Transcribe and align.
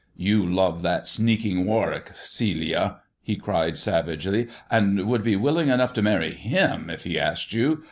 "You 0.17 0.43
love 0.43 0.81
that 0.81 1.05
sneaking 1.05 1.63
Warwick, 1.67 2.09
Celia," 2.15 3.01
he 3.21 3.35
cried 3.35 3.77
savagely," 3.77 4.47
and 4.71 5.05
would 5.07 5.23
be 5.23 5.35
willing 5.35 5.69
enough 5.69 5.93
to 5.93 6.01
marry 6.01 6.33
him 6.33 6.89
if 6.89 7.03
he 7.03 7.19
asked 7.19 7.53
you. 7.53 7.77